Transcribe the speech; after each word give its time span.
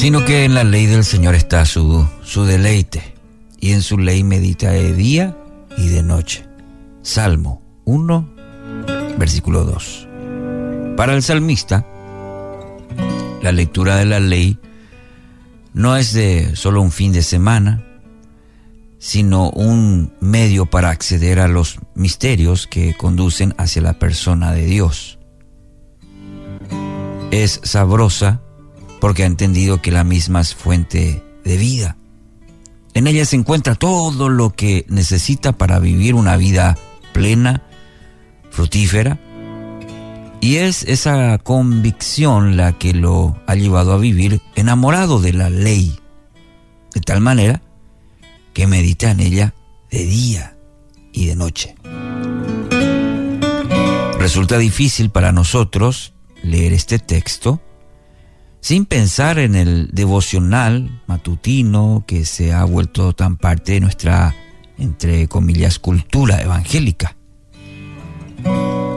sino 0.00 0.24
que 0.24 0.44
en 0.46 0.54
la 0.54 0.64
ley 0.64 0.86
del 0.86 1.04
Señor 1.04 1.34
está 1.34 1.66
su, 1.66 2.08
su 2.24 2.46
deleite, 2.46 3.12
y 3.60 3.72
en 3.72 3.82
su 3.82 3.98
ley 3.98 4.24
medita 4.24 4.70
de 4.70 4.94
día 4.94 5.36
y 5.76 5.88
de 5.88 6.02
noche. 6.02 6.46
Salmo 7.02 7.60
1, 7.84 8.34
versículo 9.18 9.64
2. 9.64 10.08
Para 10.96 11.12
el 11.12 11.22
salmista, 11.22 11.86
la 13.42 13.52
lectura 13.52 13.96
de 13.96 14.06
la 14.06 14.20
ley 14.20 14.58
no 15.74 15.94
es 15.98 16.14
de 16.14 16.56
solo 16.56 16.80
un 16.80 16.92
fin 16.92 17.12
de 17.12 17.22
semana, 17.22 17.84
sino 18.98 19.50
un 19.50 20.14
medio 20.20 20.64
para 20.64 20.88
acceder 20.88 21.40
a 21.40 21.46
los 21.46 21.78
misterios 21.94 22.66
que 22.66 22.94
conducen 22.94 23.54
hacia 23.58 23.82
la 23.82 23.98
persona 23.98 24.52
de 24.52 24.64
Dios. 24.64 25.18
Es 27.30 27.60
sabrosa 27.64 28.40
porque 29.00 29.24
ha 29.24 29.26
entendido 29.26 29.82
que 29.82 29.90
la 29.90 30.04
misma 30.04 30.40
es 30.40 30.54
fuente 30.54 31.24
de 31.44 31.56
vida. 31.56 31.96
En 32.94 33.06
ella 33.06 33.24
se 33.24 33.36
encuentra 33.36 33.74
todo 33.74 34.28
lo 34.28 34.50
que 34.50 34.84
necesita 34.88 35.52
para 35.52 35.78
vivir 35.78 36.14
una 36.14 36.36
vida 36.36 36.76
plena, 37.12 37.62
fructífera, 38.50 39.18
y 40.40 40.56
es 40.56 40.84
esa 40.84 41.38
convicción 41.38 42.56
la 42.56 42.72
que 42.78 42.94
lo 42.94 43.36
ha 43.46 43.54
llevado 43.54 43.92
a 43.92 43.98
vivir 43.98 44.40
enamorado 44.54 45.20
de 45.20 45.32
la 45.32 45.50
ley, 45.50 45.98
de 46.94 47.00
tal 47.00 47.20
manera 47.20 47.62
que 48.52 48.66
medita 48.66 49.10
en 49.10 49.20
ella 49.20 49.54
de 49.90 50.04
día 50.04 50.56
y 51.12 51.26
de 51.26 51.36
noche. 51.36 51.74
Resulta 54.18 54.58
difícil 54.58 55.10
para 55.10 55.32
nosotros 55.32 56.14
leer 56.42 56.72
este 56.72 56.98
texto 56.98 57.60
sin 58.60 58.84
pensar 58.84 59.38
en 59.38 59.54
el 59.54 59.88
devocional 59.92 61.02
matutino 61.06 62.04
que 62.06 62.24
se 62.24 62.52
ha 62.52 62.64
vuelto 62.64 63.14
tan 63.14 63.36
parte 63.36 63.72
de 63.72 63.80
nuestra, 63.80 64.34
entre 64.78 65.28
comillas, 65.28 65.78
cultura 65.78 66.42
evangélica. 66.42 67.16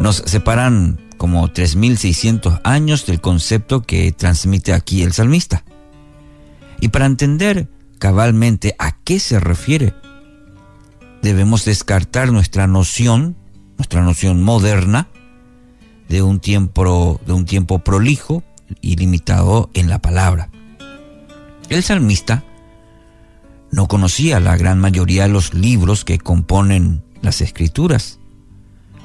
Nos 0.00 0.16
separan 0.26 1.00
como 1.16 1.48
3.600 1.48 2.60
años 2.64 3.06
del 3.06 3.20
concepto 3.20 3.82
que 3.82 4.12
transmite 4.12 4.74
aquí 4.74 5.02
el 5.02 5.12
salmista. 5.12 5.64
Y 6.80 6.88
para 6.88 7.06
entender 7.06 7.68
cabalmente 7.98 8.76
a 8.78 8.98
qué 9.02 9.18
se 9.18 9.40
refiere, 9.40 9.94
debemos 11.22 11.64
descartar 11.64 12.30
nuestra 12.30 12.66
noción, 12.66 13.36
nuestra 13.78 14.02
noción 14.02 14.42
moderna, 14.42 15.08
de 16.08 16.22
un 16.22 16.38
tiempo, 16.38 17.20
de 17.26 17.32
un 17.32 17.46
tiempo 17.46 17.80
prolijo 17.80 18.44
y 18.80 18.96
limitado 18.96 19.70
en 19.74 19.88
la 19.88 20.00
palabra. 20.00 20.50
El 21.68 21.82
salmista 21.82 22.44
no 23.70 23.88
conocía 23.88 24.40
la 24.40 24.56
gran 24.56 24.78
mayoría 24.78 25.24
de 25.24 25.28
los 25.28 25.52
libros 25.52 26.04
que 26.04 26.18
componen 26.18 27.02
las 27.22 27.40
escrituras. 27.40 28.20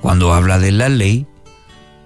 Cuando 0.00 0.32
habla 0.32 0.58
de 0.58 0.70
la 0.70 0.88
ley, 0.88 1.26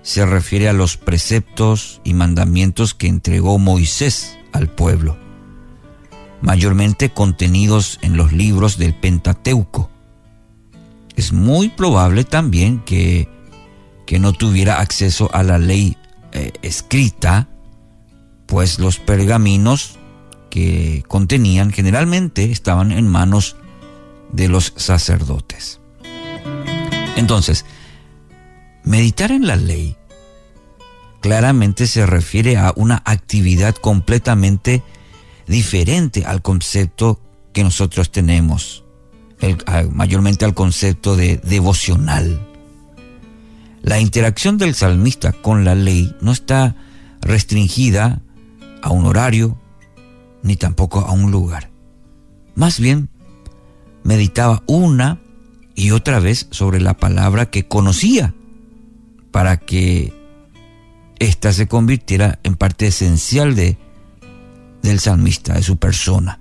se 0.03 0.25
refiere 0.25 0.69
a 0.69 0.73
los 0.73 0.97
preceptos 0.97 2.01
y 2.05 2.15
mandamientos 2.15 2.95
que 2.95 3.09
entregó 3.09 3.59
Moisés 3.59 4.39
al 4.53 4.69
pueblo, 4.69 5.19
mayormente 6.41 7.11
contenidos 7.11 7.99
en 8.01 8.17
los 8.17 8.33
libros 8.33 8.79
del 8.79 8.95
Pentateuco. 8.95 9.91
Es 11.17 11.33
muy 11.33 11.69
probable 11.69 12.25
también 12.25 12.81
que, 12.85 13.29
que 14.07 14.19
no 14.19 14.33
tuviera 14.33 14.81
acceso 14.81 15.29
a 15.35 15.43
la 15.43 15.59
ley 15.59 15.97
eh, 16.39 16.53
escrita, 16.63 17.49
pues 18.47 18.79
los 18.79 18.99
pergaminos 18.99 19.99
que 20.51 21.05
contenían 21.09 21.73
generalmente 21.73 22.51
estaban 22.51 22.93
en 22.93 23.07
manos 23.07 23.57
de 24.33 24.49
los 24.49 24.73
sacerdotes. 24.77 25.81
Entonces, 27.17 27.65
meditar 28.85 29.33
en 29.33 29.47
la 29.47 29.57
ley 29.57 29.97
claramente 31.21 31.87
se 31.87 32.07
refiere 32.07 32.57
a 32.57 32.73
una 32.77 33.03
actividad 33.05 33.75
completamente 33.75 34.83
diferente 35.47 36.25
al 36.25 36.43
concepto 36.43 37.21
que 37.53 37.65
nosotros 37.65 38.13
tenemos, 38.13 38.85
mayormente 39.91 40.45
al 40.45 40.55
concepto 40.55 41.17
de 41.17 41.39
devocional. 41.39 42.48
La 43.83 44.01
interacción 44.01 44.59
del 44.59 44.75
salmista 44.75 45.33
con 45.33 45.65
la 45.65 45.75
ley 45.75 46.15
no 46.21 46.33
está 46.33 46.77
restringida 47.21 48.21
a 48.83 48.91
un 48.91 49.07
horario 49.07 49.59
ni 50.43 50.57
tampoco 50.57 51.01
a 51.01 51.13
un 51.13 51.31
lugar. 51.31 51.71
Más 52.55 52.81
bien, 52.81 53.09
meditaba 54.03 54.63
una 54.67 55.21
y 55.75 55.93
otra 55.93 56.19
vez 56.19 56.49
sobre 56.51 56.81
la 56.81 56.95
palabra 56.95 57.51
que 57.51 57.69
conocía 57.69 58.35
para 59.31 59.59
que 59.59 60.13
ésta 61.19 61.53
se 61.53 61.69
convirtiera 61.69 62.39
en 62.43 62.57
parte 62.57 62.89
esencial 62.89 63.55
de, 63.55 63.79
del 64.83 64.99
salmista, 64.99 65.55
de 65.55 65.63
su 65.63 65.77
persona. 65.77 66.41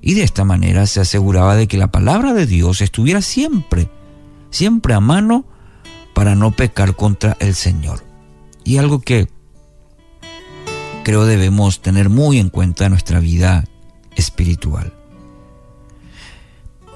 Y 0.00 0.14
de 0.14 0.22
esta 0.22 0.44
manera 0.44 0.86
se 0.86 1.00
aseguraba 1.00 1.56
de 1.56 1.66
que 1.66 1.78
la 1.78 1.90
palabra 1.90 2.34
de 2.34 2.46
Dios 2.46 2.82
estuviera 2.82 3.22
siempre, 3.22 3.88
siempre 4.50 4.94
a 4.94 5.00
mano 5.00 5.46
para 6.14 6.34
no 6.34 6.52
pecar 6.52 6.96
contra 6.96 7.36
el 7.40 7.54
Señor. 7.54 8.04
Y 8.64 8.78
algo 8.78 9.00
que 9.00 9.28
creo 11.02 11.26
debemos 11.26 11.82
tener 11.82 12.08
muy 12.08 12.38
en 12.38 12.48
cuenta 12.48 12.86
en 12.86 12.92
nuestra 12.92 13.20
vida 13.20 13.64
espiritual. 14.16 14.94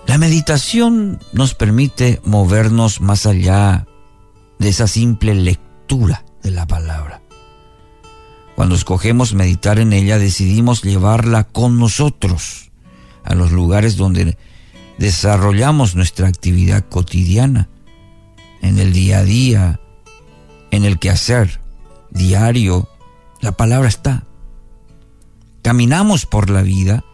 La 0.07 0.17
meditación 0.17 1.21
nos 1.35 1.55
permite 1.55 2.21
movernos 2.25 3.03
más 3.03 3.27
allá 3.27 3.87
de 4.59 4.71
esa 4.71 4.87
simple 4.87 5.35
lectura 5.35 6.25
de 6.43 6.51
la 6.51 6.67
palabra. 6.67 7.21
Cuando 8.57 8.75
escogemos 8.75 9.35
meditar 9.35 9.79
en 9.79 9.93
ella, 9.93 10.19
decidimos 10.19 10.83
llevarla 10.83 11.45
con 11.45 11.79
nosotros 11.79 12.71
a 13.23 13.35
los 13.35 13.53
lugares 13.53 13.97
donde 13.97 14.39
desarrollamos 14.99 15.95
nuestra 15.95 16.27
actividad 16.29 16.85
cotidiana 16.89 17.69
en 18.61 18.79
el 18.79 18.93
día 18.93 19.19
a 19.19 19.25
día, 19.25 19.81
en 20.71 20.85
el 20.85 20.99
quehacer 20.99 21.61
diario, 22.11 22.89
la 23.41 23.53
palabra 23.53 23.89
está. 23.89 24.25
Caminamos 25.63 26.27
por 26.27 26.51
la 26.51 26.63
vida 26.63 27.05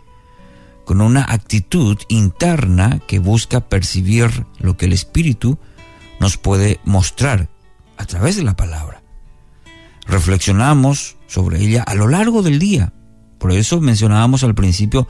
con 0.84 1.00
una 1.00 1.24
actitud 1.28 1.98
interna 2.08 3.00
que 3.06 3.18
busca 3.18 3.60
percibir 3.60 4.46
lo 4.58 4.76
que 4.76 4.86
el 4.86 4.92
Espíritu 4.92 5.58
nos 6.20 6.36
puede 6.36 6.80
mostrar 6.84 7.48
a 7.96 8.04
través 8.04 8.36
de 8.36 8.42
la 8.42 8.56
palabra. 8.56 9.02
Reflexionamos 10.06 11.16
sobre 11.26 11.60
ella 11.60 11.82
a 11.82 11.94
lo 11.94 12.08
largo 12.08 12.42
del 12.42 12.58
día. 12.58 12.92
Por 13.38 13.52
eso 13.52 13.80
mencionábamos 13.80 14.44
al 14.44 14.54
principio, 14.54 15.08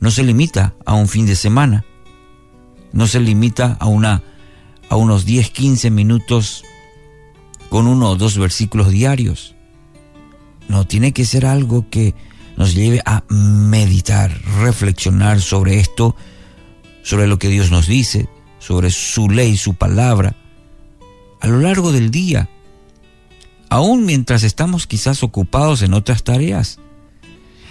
no 0.00 0.10
se 0.10 0.22
limita 0.22 0.74
a 0.86 0.94
un 0.94 1.08
fin 1.08 1.26
de 1.26 1.36
semana, 1.36 1.84
no 2.92 3.06
se 3.06 3.20
limita 3.20 3.76
a 3.78 3.86
una 3.86 4.22
a 4.92 4.96
unos 4.96 5.24
10, 5.24 5.48
15 5.52 5.90
minutos 5.90 6.66
con 7.70 7.86
uno 7.86 8.10
o 8.10 8.16
dos 8.16 8.36
versículos 8.36 8.90
diarios. 8.90 9.54
No, 10.68 10.86
tiene 10.86 11.12
que 11.12 11.24
ser 11.24 11.46
algo 11.46 11.88
que 11.88 12.14
nos 12.58 12.74
lleve 12.74 13.00
a 13.06 13.24
meditar, 13.30 14.38
reflexionar 14.60 15.40
sobre 15.40 15.80
esto, 15.80 16.14
sobre 17.02 17.26
lo 17.26 17.38
que 17.38 17.48
Dios 17.48 17.70
nos 17.70 17.86
dice, 17.86 18.28
sobre 18.58 18.90
su 18.90 19.30
ley, 19.30 19.56
su 19.56 19.72
palabra, 19.72 20.36
a 21.40 21.46
lo 21.46 21.60
largo 21.60 21.90
del 21.90 22.10
día, 22.10 22.50
aún 23.70 24.04
mientras 24.04 24.42
estamos 24.42 24.86
quizás 24.86 25.22
ocupados 25.22 25.80
en 25.80 25.94
otras 25.94 26.22
tareas. 26.22 26.80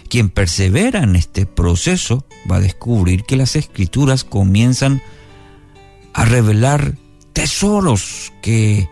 Quien 0.10 0.32
persevera 0.32 1.04
en 1.04 1.16
este 1.16 1.46
proceso 1.46 2.26
va 2.50 2.56
a 2.56 2.62
descubrir 2.62 3.26
que 3.26 3.38
las 3.38 3.56
escrituras 3.56 4.24
comienzan 4.24 5.04
a 6.14 6.26
revelar 6.26 6.96
tesoros 7.34 8.34
que 8.42 8.90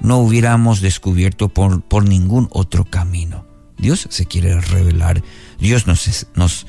no 0.00 0.18
hubiéramos 0.18 0.80
descubierto 0.80 1.48
por, 1.48 1.82
por 1.82 2.06
ningún 2.06 2.48
otro 2.50 2.84
camino. 2.84 3.46
Dios 3.78 4.06
se 4.10 4.26
quiere 4.26 4.60
revelar, 4.60 5.22
Dios 5.58 5.86
nos, 5.86 6.26
nos, 6.34 6.66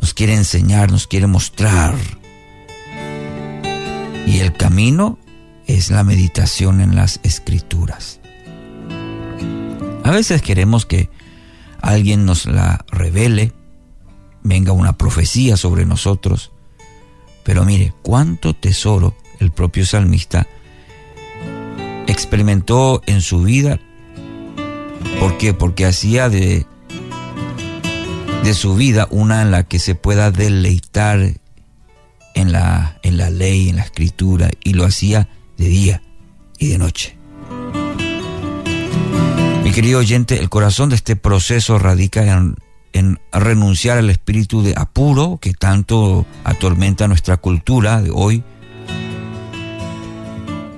nos 0.00 0.14
quiere 0.14 0.34
enseñar, 0.34 0.90
nos 0.90 1.06
quiere 1.06 1.26
mostrar. 1.26 1.94
Y 4.26 4.38
el 4.38 4.52
camino 4.56 5.18
es 5.66 5.90
la 5.90 6.04
meditación 6.04 6.80
en 6.80 6.96
las 6.96 7.20
escrituras. 7.22 8.20
A 10.04 10.10
veces 10.10 10.42
queremos 10.42 10.86
que 10.86 11.10
alguien 11.80 12.24
nos 12.24 12.46
la 12.46 12.84
revele, 12.90 13.52
venga 14.42 14.72
una 14.72 14.96
profecía 14.96 15.56
sobre 15.56 15.84
nosotros, 15.86 16.52
pero 17.44 17.64
mire, 17.64 17.94
cuánto 18.02 18.54
tesoro 18.54 19.16
el 19.40 19.50
propio 19.50 19.84
salmista, 19.84 20.46
experimentó 22.06 23.02
en 23.06 23.20
su 23.20 23.42
vida. 23.42 23.80
¿Por 25.18 25.36
qué? 25.38 25.52
Porque 25.54 25.86
hacía 25.86 26.28
de, 26.28 26.66
de 28.44 28.54
su 28.54 28.74
vida, 28.74 29.08
una 29.10 29.42
en 29.42 29.50
la 29.50 29.64
que 29.64 29.78
se 29.78 29.94
pueda 29.94 30.30
deleitar 30.30 31.34
en 32.34 32.52
la, 32.52 32.98
en 33.02 33.16
la 33.16 33.30
ley, 33.30 33.68
en 33.68 33.76
la 33.76 33.82
escritura, 33.82 34.50
y 34.62 34.74
lo 34.74 34.84
hacía 34.84 35.28
de 35.56 35.68
día 35.68 36.02
y 36.58 36.68
de 36.68 36.78
noche. 36.78 37.16
Mi 39.64 39.72
querido 39.72 40.00
oyente, 40.00 40.38
el 40.38 40.48
corazón 40.48 40.88
de 40.88 40.96
este 40.96 41.16
proceso 41.16 41.78
radica 41.78 42.24
en, 42.24 42.56
en 42.92 43.20
renunciar 43.32 43.98
al 43.98 44.10
espíritu 44.10 44.62
de 44.62 44.74
apuro 44.76 45.38
que 45.40 45.52
tanto 45.52 46.26
atormenta 46.44 47.08
nuestra 47.08 47.36
cultura 47.36 48.02
de 48.02 48.10
hoy. 48.12 48.42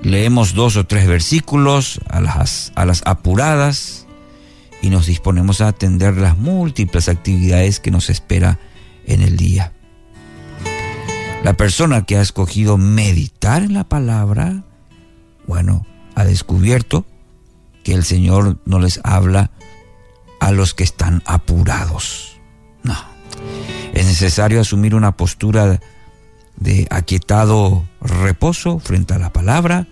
Leemos 0.03 0.53
dos 0.53 0.75
o 0.75 0.85
tres 0.85 1.07
versículos 1.07 2.01
a 2.09 2.19
las, 2.19 3.01
apuradas 3.05 4.05
y 4.81 4.89
nos 4.89 5.05
disponemos 5.05 5.61
a 5.61 5.69
atender 5.69 6.17
las 6.17 6.37
múltiples 6.37 7.07
actividades 7.07 7.79
que 7.79 7.89
nos 7.89 8.09
espera 8.09 8.59
en 9.05 9.21
el 9.21 9.37
día. 9.37 9.71
La 11.45 11.53
persona 11.53 12.05
que 12.05 12.17
ha 12.17 12.21
escogido 12.21 12.77
meditar 12.77 13.63
en 13.63 13.73
la 13.73 13.85
palabra, 13.85 14.65
bueno, 15.47 15.85
ha 16.15 16.25
descubierto 16.25 17.05
que 17.85 17.93
el 17.93 18.03
Señor 18.03 18.59
no 18.65 18.79
les 18.79 18.99
habla 19.05 19.51
a 20.41 20.51
los 20.51 20.73
que 20.73 20.83
están 20.83 21.23
apurados. 21.25 22.41
No. 22.83 22.97
Es 23.93 24.05
necesario 24.05 24.59
asumir 24.59 24.95
una 24.95 25.15
postura 25.15 25.79
de 26.57 26.87
aquietado 26.89 27.87
reposo 28.01 28.79
frente 28.79 29.13
a 29.13 29.19
la 29.19 29.33
palabra, 29.33 29.87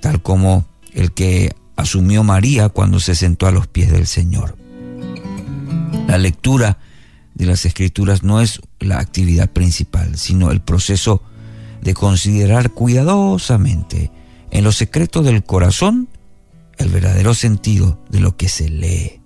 tal 0.00 0.22
como 0.22 0.66
el 0.92 1.12
que 1.12 1.54
asumió 1.76 2.22
María 2.24 2.68
cuando 2.68 3.00
se 3.00 3.14
sentó 3.14 3.46
a 3.46 3.52
los 3.52 3.66
pies 3.66 3.90
del 3.90 4.06
Señor. 4.06 4.56
La 6.06 6.18
lectura 6.18 6.78
de 7.34 7.46
las 7.46 7.64
escrituras 7.64 8.22
no 8.22 8.40
es 8.40 8.60
la 8.80 8.98
actividad 8.98 9.50
principal, 9.50 10.18
sino 10.18 10.50
el 10.50 10.60
proceso 10.60 11.22
de 11.80 11.94
considerar 11.94 12.70
cuidadosamente 12.70 14.10
en 14.50 14.64
los 14.64 14.76
secretos 14.76 15.24
del 15.24 15.42
corazón 15.42 16.08
el 16.78 16.88
verdadero 16.88 17.34
sentido 17.34 17.98
de 18.10 18.20
lo 18.20 18.36
que 18.36 18.48
se 18.48 18.68
lee. 18.68 19.20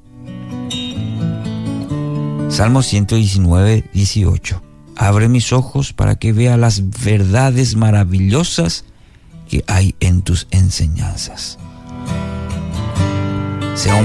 Salmo 2.48 2.82
119, 2.82 3.84
18. 3.92 4.65
Abre 4.96 5.28
mis 5.28 5.52
ojos 5.52 5.92
para 5.92 6.16
que 6.16 6.32
vea 6.32 6.56
las 6.56 6.90
verdades 7.04 7.76
maravillosas 7.76 8.84
que 9.48 9.62
hay 9.66 9.94
en 10.00 10.22
tus 10.22 10.48
enseñanzas. 10.50 11.58
Sea 13.74 14.02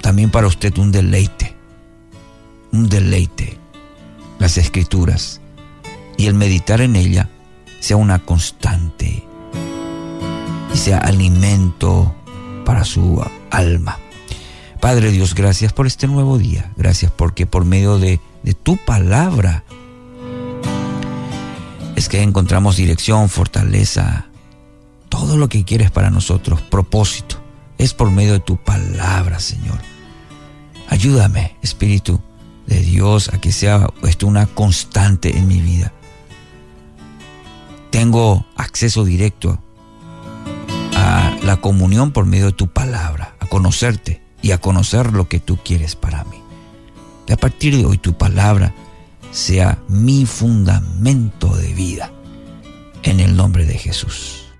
también 0.00 0.30
para 0.30 0.46
usted 0.46 0.76
un 0.78 0.90
deleite, 0.90 1.54
un 2.72 2.88
deleite, 2.88 3.58
las 4.38 4.58
escrituras, 4.58 5.40
y 6.16 6.26
el 6.26 6.34
meditar 6.34 6.80
en 6.80 6.96
ella 6.96 7.28
sea 7.80 7.96
una 7.96 8.18
constante 8.18 9.24
y 10.72 10.76
sea 10.76 10.98
alimento 10.98 12.14
para 12.64 12.84
su 12.84 13.22
alma. 13.50 13.98
Padre 14.80 15.10
Dios, 15.12 15.34
gracias 15.34 15.72
por 15.72 15.86
este 15.86 16.08
nuevo 16.08 16.38
día. 16.38 16.72
Gracias 16.76 17.12
porque 17.12 17.46
por 17.46 17.64
medio 17.64 17.98
de, 17.98 18.18
de, 18.42 18.54
tu 18.54 18.76
palabra 18.76 19.64
es 21.96 22.08
que 22.08 22.22
encontramos 22.22 22.76
dirección, 22.76 23.28
fortaleza, 23.28 24.26
todo 25.08 25.36
lo 25.36 25.48
que 25.48 25.64
quieres 25.64 25.90
para 25.90 26.10
nosotros, 26.10 26.60
propósito. 26.62 27.36
Es 27.78 27.94
por 27.94 28.10
medio 28.10 28.34
de 28.34 28.40
tu 28.40 28.56
palabra, 28.56 29.40
Señor. 29.40 29.78
Ayúdame, 30.88 31.56
Espíritu 31.62 32.20
de 32.66 32.80
Dios, 32.80 33.28
a 33.32 33.40
que 33.40 33.52
sea 33.52 33.88
esto 34.02 34.26
una 34.26 34.46
constante 34.46 35.36
en 35.36 35.48
mi 35.48 35.60
vida. 35.60 35.92
Tengo 37.90 38.46
acceso 38.56 39.04
directo 39.04 39.62
a 40.96 41.36
la 41.42 41.58
comunión 41.58 42.12
por 42.12 42.26
medio 42.26 42.46
de 42.46 42.52
tu 42.52 42.68
palabra, 42.68 43.36
a 43.40 43.46
conocerte 43.46 44.22
y 44.40 44.52
a 44.52 44.58
conocer 44.58 45.12
lo 45.12 45.28
que 45.28 45.40
tú 45.40 45.58
quieres 45.62 45.96
para 45.96 46.24
mí. 46.24 46.41
Que 47.32 47.36
a 47.36 47.38
partir 47.38 47.74
de 47.74 47.86
hoy 47.86 47.96
tu 47.96 48.12
palabra 48.12 48.74
sea 49.30 49.78
mi 49.88 50.26
fundamento 50.26 51.56
de 51.56 51.72
vida. 51.72 52.12
En 53.04 53.20
el 53.20 53.34
nombre 53.34 53.64
de 53.64 53.78
Jesús. 53.78 54.51